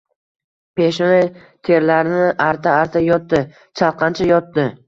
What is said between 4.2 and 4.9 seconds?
yotdi.